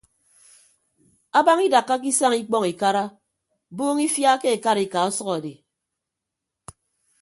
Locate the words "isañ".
2.11-2.33